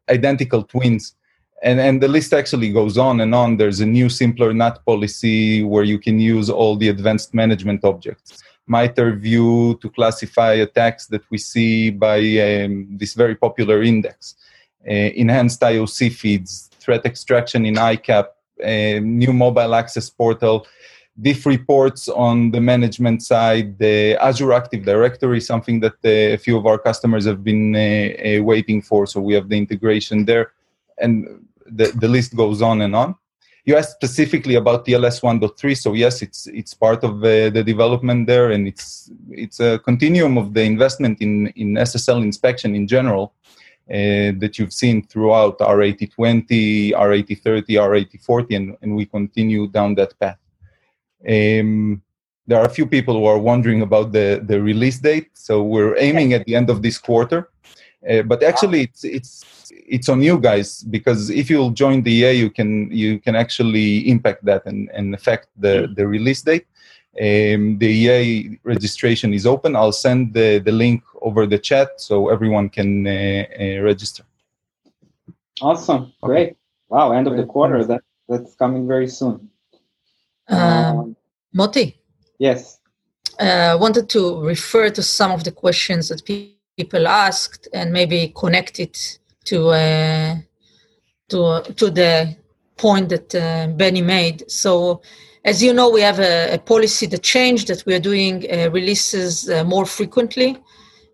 identical 0.09 0.63
twins. 0.63 1.15
And, 1.61 1.79
and 1.79 2.01
the 2.01 2.07
list 2.07 2.33
actually 2.33 2.71
goes 2.71 2.97
on 2.97 3.19
and 3.19 3.35
on. 3.35 3.57
There's 3.57 3.81
a 3.81 3.85
new, 3.85 4.09
simpler 4.09 4.53
NAT 4.53 4.83
policy 4.85 5.63
where 5.63 5.83
you 5.83 5.99
can 5.99 6.19
use 6.19 6.49
all 6.49 6.75
the 6.77 6.89
advanced 6.89 7.33
management 7.33 7.83
objects. 7.83 8.41
MITRE 8.67 9.15
view 9.15 9.77
to 9.81 9.89
classify 9.89 10.53
attacks 10.53 11.07
that 11.07 11.23
we 11.31 11.37
see 11.37 11.89
by 11.89 12.19
um, 12.19 12.87
this 12.91 13.13
very 13.13 13.35
popular 13.35 13.81
index. 13.81 14.35
Uh, 14.87 14.93
enhanced 14.93 15.59
IOC 15.59 16.13
feeds, 16.13 16.69
threat 16.79 17.05
extraction 17.05 17.65
in 17.65 17.75
ICAP, 17.75 18.27
a 18.63 18.99
new 18.99 19.33
mobile 19.33 19.75
access 19.75 20.09
portal, 20.09 20.65
diff 21.21 21.45
reports 21.45 22.07
on 22.07 22.51
the 22.51 22.61
management 22.61 23.21
side, 23.23 23.77
the 23.77 24.15
Azure 24.21 24.53
Active 24.53 24.85
Directory, 24.85 25.41
something 25.41 25.79
that 25.81 25.95
uh, 26.05 26.35
a 26.35 26.37
few 26.37 26.57
of 26.57 26.65
our 26.65 26.77
customers 26.77 27.25
have 27.25 27.43
been 27.43 27.75
uh, 27.75 27.79
uh, 27.79 28.43
waiting 28.43 28.81
for. 28.81 29.05
So 29.05 29.19
we 29.19 29.33
have 29.33 29.49
the 29.49 29.57
integration 29.57 30.25
there, 30.25 30.53
and 31.01 31.45
the, 31.65 31.87
the 31.95 32.07
list 32.07 32.35
goes 32.35 32.61
on 32.61 32.81
and 32.81 32.95
on. 32.95 33.15
You 33.65 33.77
asked 33.77 33.91
specifically 33.91 34.55
about 34.55 34.85
TLS 34.85 35.21
1.3, 35.21 35.77
so 35.77 35.93
yes, 35.93 36.21
it's 36.21 36.47
it's 36.47 36.73
part 36.73 37.03
of 37.03 37.17
uh, 37.23 37.49
the 37.49 37.63
development 37.63 38.25
there, 38.25 38.51
and 38.51 38.67
it's 38.67 39.11
it's 39.29 39.59
a 39.59 39.79
continuum 39.79 40.37
of 40.37 40.53
the 40.53 40.63
investment 40.63 41.21
in 41.21 41.47
in 41.55 41.75
SSL 41.75 42.23
inspection 42.23 42.75
in 42.75 42.87
general. 42.87 43.33
Uh, 43.91 44.37
that 44.37 44.59
you've 44.59 44.71
seen 44.71 45.01
throughout 45.07 45.57
R8020, 45.57 46.91
R8030, 46.91 47.69
R8040, 47.69 48.55
and, 48.55 48.77
and 48.83 48.95
we 48.95 49.03
continue 49.03 49.65
down 49.65 49.95
that 49.95 50.13
path. 50.19 50.37
Um, 51.27 52.03
there 52.45 52.59
are 52.59 52.67
a 52.67 52.69
few 52.69 52.85
people 52.85 53.15
who 53.15 53.25
are 53.25 53.39
wondering 53.39 53.81
about 53.81 54.11
the, 54.11 54.43
the 54.45 54.61
release 54.61 54.99
date. 54.99 55.29
So 55.33 55.63
we're 55.63 55.97
aiming 55.97 56.33
at 56.33 56.45
the 56.45 56.55
end 56.55 56.69
of 56.69 56.83
this 56.83 56.99
quarter. 56.99 57.49
Uh, 58.07 58.21
but 58.21 58.43
actually, 58.43 58.81
it's, 58.81 59.03
it's, 59.03 59.71
it's 59.71 60.07
on 60.07 60.21
you 60.21 60.39
guys 60.39 60.83
because 60.83 61.29
if 61.29 61.49
you'll 61.49 61.71
join 61.71 62.01
the 62.01 62.11
EA, 62.11 62.31
you 62.31 62.49
can, 62.49 62.89
you 62.91 63.19
can 63.19 63.35
actually 63.35 64.09
impact 64.09 64.45
that 64.45 64.65
and, 64.65 64.89
and 64.93 65.13
affect 65.13 65.47
the, 65.57 65.91
the 65.95 66.07
release 66.07 66.41
date. 66.41 66.65
Um, 67.19 67.77
the 67.77 67.87
EA 67.87 68.59
registration 68.63 69.33
is 69.33 69.45
open. 69.45 69.75
I'll 69.75 69.91
send 69.91 70.33
the, 70.33 70.59
the 70.59 70.71
link 70.71 71.03
over 71.21 71.45
the 71.45 71.57
chat 71.59 71.99
so 71.99 72.29
everyone 72.29 72.69
can 72.69 73.05
uh, 73.05 73.45
uh, 73.59 73.81
register. 73.81 74.23
Awesome. 75.61 76.13
Great. 76.21 76.55
Wow. 76.87 77.11
End 77.11 77.27
of 77.27 77.35
the 77.35 77.45
quarter. 77.45 77.83
That 77.83 78.01
That's 78.29 78.55
coming 78.55 78.87
very 78.87 79.07
soon. 79.07 79.49
Um, 80.47 80.59
um, 80.59 81.15
Moti? 81.53 81.99
Yes. 82.37 82.79
I 83.39 83.71
uh, 83.71 83.77
wanted 83.77 84.09
to 84.09 84.41
refer 84.41 84.89
to 84.89 85.03
some 85.03 85.31
of 85.31 85.43
the 85.43 85.51
questions 85.51 86.09
that 86.09 86.23
people 86.23 86.58
asked 87.07 87.67
and 87.73 87.91
maybe 87.91 88.33
connect 88.35 88.79
it 88.79 89.19
to 89.45 89.69
uh, 89.69 90.35
to 91.29 91.63
to 91.75 91.89
the 91.89 92.35
point 92.77 93.09
that 93.09 93.35
uh, 93.35 93.67
Benny 93.67 94.01
made. 94.01 94.49
So 94.49 95.01
as 95.45 95.63
you 95.63 95.73
know, 95.73 95.89
we 95.89 96.01
have 96.01 96.19
a, 96.19 96.55
a 96.55 96.57
policy 96.57 97.05
that 97.07 97.23
changed 97.23 97.67
that 97.67 97.85
we 97.85 97.93
are 97.93 97.99
doing 97.99 98.45
uh, 98.51 98.69
releases 98.71 99.49
uh, 99.49 99.63
more 99.63 99.85
frequently. 99.85 100.57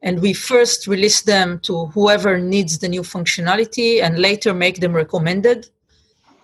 And 0.01 0.21
we 0.21 0.33
first 0.33 0.87
release 0.87 1.21
them 1.21 1.59
to 1.61 1.85
whoever 1.87 2.37
needs 2.37 2.79
the 2.79 2.89
new 2.89 3.01
functionality 3.01 4.03
and 4.03 4.19
later 4.19 4.53
make 4.53 4.79
them 4.79 4.93
recommended. 4.93 5.69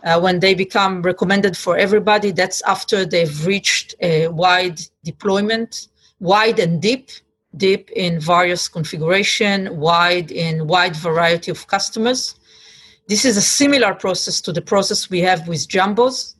Uh, 0.03 0.19
when 0.19 0.39
they 0.39 0.55
become 0.55 1.03
recommended 1.03 1.55
for 1.55 1.77
everybody, 1.77 2.31
that's 2.31 2.61
after 2.63 3.05
they've 3.05 3.45
reached 3.45 3.93
a 4.01 4.27
wide 4.29 4.81
deployment, 5.03 5.89
wide 6.19 6.57
and 6.59 6.81
deep, 6.81 7.09
deep 7.57 7.91
in 7.91 8.19
various 8.19 8.67
configuration, 8.67 9.77
wide 9.77 10.31
in 10.31 10.67
wide 10.67 10.95
variety 10.95 11.51
of 11.51 11.67
customers. 11.67 12.35
This 13.07 13.25
is 13.25 13.35
a 13.37 13.41
similar 13.41 13.93
process 13.93 14.39
to 14.41 14.53
the 14.53 14.61
process 14.61 15.09
we 15.09 15.19
have 15.21 15.47
with 15.47 15.67
jumbos. 15.67 16.35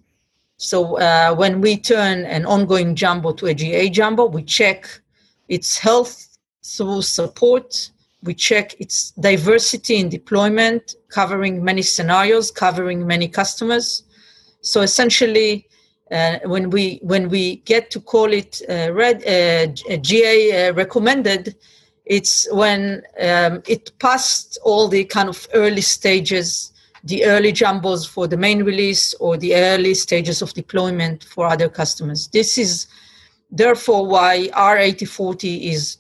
So 0.57 0.97
uh, 0.99 1.33
when 1.35 1.59
we 1.59 1.77
turn 1.77 2.25
an 2.25 2.45
ongoing 2.45 2.95
jumbo 2.95 3.33
to 3.33 3.47
a 3.47 3.53
GA 3.53 3.89
jumbo, 3.89 4.25
we 4.25 4.43
check 4.43 4.87
its 5.49 5.77
health 5.77 6.37
through 6.63 7.01
support, 7.01 7.89
we 8.23 8.33
check 8.35 8.79
its 8.79 9.11
diversity 9.11 9.97
in 9.97 10.07
deployment, 10.07 10.95
covering 11.09 11.63
many 11.63 11.81
scenarios, 11.81 12.51
covering 12.51 13.05
many 13.05 13.27
customers. 13.27 14.03
So 14.61 14.81
essentially, 14.81 15.67
uh, 16.11 16.39
when 16.45 16.69
we 16.69 16.99
when 17.03 17.29
we 17.29 17.57
get 17.57 17.89
to 17.91 17.99
call 17.99 18.33
it 18.33 18.61
uh, 18.69 18.91
red 18.93 19.23
uh, 19.25 19.97
GA 19.97 20.67
uh, 20.69 20.73
recommended, 20.73 21.55
it's 22.05 22.51
when 22.51 23.01
um, 23.21 23.63
it 23.67 23.91
passed 23.99 24.57
all 24.63 24.87
the 24.87 25.05
kind 25.05 25.29
of 25.29 25.47
early 25.53 25.81
stages, 25.81 26.73
the 27.03 27.23
early 27.25 27.53
jumbos 27.53 28.07
for 28.07 28.27
the 28.27 28.37
main 28.37 28.63
release 28.63 29.13
or 29.15 29.37
the 29.37 29.55
early 29.55 29.93
stages 29.93 30.41
of 30.41 30.53
deployment 30.53 31.23
for 31.23 31.47
other 31.47 31.69
customers. 31.69 32.27
This 32.27 32.57
is 32.57 32.87
therefore 33.49 34.05
why 34.05 34.49
R8040 34.53 35.71
is 35.71 35.97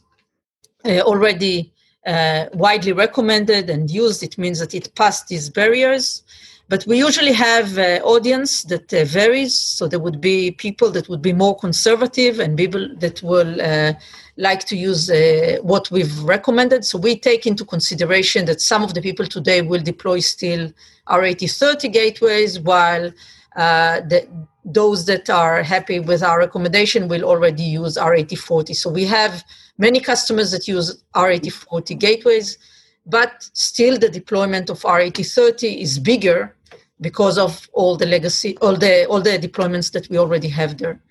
uh, 0.85 0.99
already 1.01 1.71
uh, 2.05 2.45
widely 2.53 2.91
recommended 2.91 3.69
and 3.69 3.89
used. 3.89 4.23
It 4.23 4.37
means 4.37 4.59
that 4.59 4.73
it 4.73 4.93
passed 4.95 5.27
these 5.27 5.49
barriers. 5.49 6.23
But 6.71 6.87
we 6.87 6.97
usually 6.97 7.33
have 7.33 7.77
uh, 7.77 7.99
audience 8.05 8.63
that 8.71 8.93
uh, 8.93 9.03
varies. 9.03 9.53
So 9.53 9.89
there 9.89 9.99
would 9.99 10.21
be 10.21 10.51
people 10.51 10.89
that 10.91 11.09
would 11.09 11.21
be 11.21 11.33
more 11.33 11.53
conservative 11.53 12.39
and 12.39 12.57
people 12.57 12.87
that 12.99 13.21
will 13.21 13.59
uh, 13.61 13.91
like 14.37 14.63
to 14.67 14.77
use 14.77 15.09
uh, 15.09 15.57
what 15.63 15.91
we've 15.91 16.17
recommended. 16.19 16.85
So 16.85 16.97
we 16.97 17.19
take 17.19 17.45
into 17.45 17.65
consideration 17.65 18.45
that 18.45 18.61
some 18.61 18.83
of 18.83 18.93
the 18.93 19.01
people 19.01 19.25
today 19.25 19.61
will 19.61 19.81
deploy 19.81 20.19
still 20.21 20.71
R8030 21.09 21.91
gateways, 21.91 22.57
while 22.57 23.11
uh, 23.57 23.99
the, 24.11 24.25
those 24.63 25.05
that 25.07 25.29
are 25.29 25.63
happy 25.63 25.99
with 25.99 26.23
our 26.23 26.39
recommendation 26.39 27.09
will 27.09 27.25
already 27.25 27.63
use 27.63 27.97
R8040. 27.97 28.77
So 28.77 28.89
we 28.89 29.03
have 29.07 29.43
many 29.77 29.99
customers 29.99 30.51
that 30.51 30.69
use 30.69 31.03
R8040 31.15 31.99
gateways, 31.99 32.57
but 33.05 33.49
still 33.51 33.99
the 33.99 34.07
deployment 34.07 34.69
of 34.69 34.79
R8030 34.83 35.81
is 35.81 35.99
bigger 35.99 36.55
because 37.01 37.37
of 37.37 37.67
all 37.73 37.97
the 37.97 38.05
legacy, 38.05 38.57
all 38.61 38.75
the 38.75 39.05
all 39.05 39.21
the 39.21 39.37
deployments 39.37 39.91
that 39.91 40.07
we 40.09 40.17
already 40.17 40.47
have 40.47 40.77
there. 40.77 41.01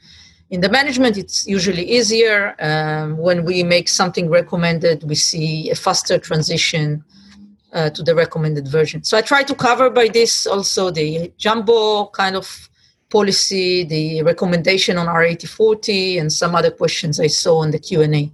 In 0.51 0.61
the 0.61 0.69
management, 0.69 1.17
it's 1.17 1.47
usually 1.47 1.85
easier. 1.85 2.57
Um, 2.61 3.17
when 3.17 3.45
we 3.45 3.63
make 3.63 3.89
something 3.89 4.29
recommended, 4.29 5.05
we 5.05 5.15
see 5.15 5.71
a 5.71 5.75
faster 5.75 6.19
transition 6.19 7.05
uh, 7.73 7.91
to 7.91 8.03
the 8.03 8.15
recommended 8.15 8.67
version. 8.67 9.05
So 9.05 9.17
I 9.17 9.23
try 9.23 9.43
to 9.45 9.55
cover 9.55 9.91
by 9.91 10.09
this 10.09 10.47
also 10.47 10.91
the 10.91 11.33
jumbo 11.39 12.07
kind 12.07 12.35
of 12.35 12.69
policy, 13.11 13.85
the 13.85 14.23
recommendation 14.23 14.97
on 14.99 15.07
R8040, 15.07 16.21
and 16.21 16.33
some 16.33 16.55
other 16.55 16.71
questions 16.71 17.21
I 17.21 17.27
saw 17.29 17.63
in 17.63 17.71
the 17.71 17.79
Q&A, 17.79 18.33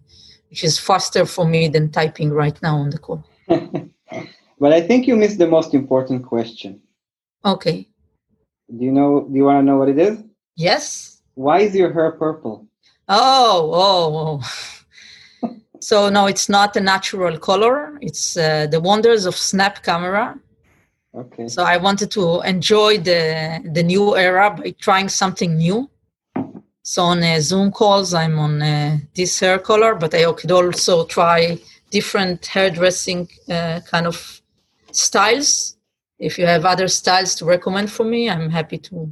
which 0.50 0.64
is 0.64 0.78
faster 0.78 1.26
for 1.26 1.46
me 1.46 1.68
than 1.68 1.90
typing 1.90 2.30
right 2.30 2.60
now 2.62 2.76
on 2.76 2.90
the 2.90 2.98
call. 2.98 3.25
but 3.48 4.72
I 4.72 4.80
think 4.80 5.06
you 5.06 5.16
missed 5.16 5.38
the 5.38 5.46
most 5.46 5.75
important 5.75 6.25
question. 6.25 6.80
Okay. 7.45 7.88
Do 8.76 8.85
you 8.85 8.93
know? 8.93 9.26
Do 9.31 9.37
you 9.37 9.45
want 9.45 9.61
to 9.61 9.62
know 9.62 9.78
what 9.78 9.88
it 9.88 9.99
is? 9.99 10.23
Yes. 10.57 11.23
Why 11.35 11.61
is 11.61 11.75
your 11.75 11.93
hair 11.93 12.12
purple? 12.12 12.66
Oh, 13.09 13.71
oh, 13.73 14.43
oh. 15.43 15.57
so 15.81 16.09
no, 16.09 16.26
it's 16.26 16.49
not 16.49 16.76
a 16.76 16.81
natural 16.81 17.38
color. 17.38 17.99
It's 18.00 18.37
uh, 18.37 18.66
the 18.66 18.81
wonders 18.81 19.26
of 19.26 19.37
Snap 19.37 19.83
camera. 19.83 20.38
Okay. 21.14 21.49
So 21.49 21.62
I 21.62 21.76
wanted 21.76 22.11
to 22.12 22.40
enjoy 22.43 22.99
the 22.99 23.61
the 23.73 23.82
new 23.82 24.17
era 24.17 24.50
by 24.50 24.75
trying 24.80 25.08
something 25.08 25.56
new. 25.56 25.89
So 26.82 27.02
on 27.02 27.23
uh, 27.23 27.41
Zoom 27.41 27.71
calls, 27.73 28.15
I'm 28.15 28.39
on 28.39 28.63
uh, 28.63 28.99
this 29.15 29.41
hair 29.41 29.58
color, 29.58 29.95
but 29.95 30.15
I 30.15 30.30
could 30.32 30.52
also 30.52 31.04
try 31.06 31.58
different 31.91 32.47
hairdressing 32.47 33.28
uh, 33.49 33.80
kind 33.91 34.06
of 34.06 34.43
styles 34.93 35.75
if 36.19 36.39
you 36.39 36.47
have 36.47 36.65
other 36.65 36.89
styles 36.89 37.35
to 37.37 37.45
recommend 37.45 37.91
for 37.91 38.05
me, 38.05 38.31
I'm 38.31 38.50
happy 38.50 38.79
to. 38.79 39.11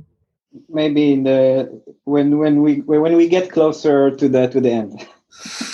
Maybe 0.68 1.12
in 1.12 1.24
the 1.24 1.82
when 2.04 2.38
when 2.38 2.62
we 2.62 2.80
when 2.80 3.16
we 3.16 3.28
get 3.28 3.50
closer 3.50 4.10
to 4.10 4.28
the 4.28 4.46
to 4.48 4.60
the 4.60 4.70
end. 4.70 5.08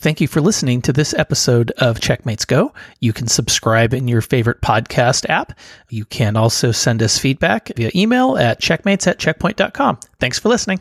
Thank 0.00 0.20
you 0.20 0.28
for 0.28 0.40
listening 0.40 0.80
to 0.82 0.92
this 0.92 1.12
episode 1.14 1.72
of 1.78 1.98
Checkmates 1.98 2.46
Go. 2.46 2.72
You 3.00 3.12
can 3.12 3.26
subscribe 3.26 3.92
in 3.92 4.06
your 4.06 4.20
favorite 4.20 4.60
podcast 4.60 5.28
app. 5.28 5.58
You 5.90 6.04
can 6.04 6.36
also 6.36 6.70
send 6.70 7.02
us 7.02 7.18
feedback 7.18 7.72
via 7.76 7.90
email 7.96 8.38
at 8.38 8.60
checkmates 8.60 9.08
at 9.08 9.18
checkpoint.com. 9.18 9.98
Thanks 10.20 10.38
for 10.38 10.50
listening. 10.50 10.80